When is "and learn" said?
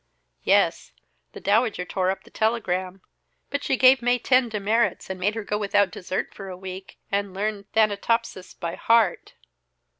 7.11-7.65